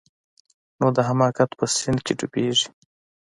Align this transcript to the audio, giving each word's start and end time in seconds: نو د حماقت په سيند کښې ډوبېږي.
نو 0.79 0.87
د 0.95 0.97
حماقت 1.07 1.49
په 1.59 1.65
سيند 1.77 1.99
کښې 2.05 2.13
ډوبېږي. 2.19 2.67